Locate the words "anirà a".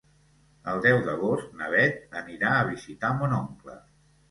2.23-2.65